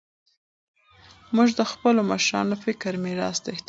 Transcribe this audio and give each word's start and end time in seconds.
موږ 1.35 1.49
د 1.59 1.61
خپلو 1.71 2.01
مشرانو 2.11 2.55
فکري 2.63 2.97
میراث 3.05 3.37
ته 3.43 3.47
احترام 3.51 3.55
لرو. 3.55 3.59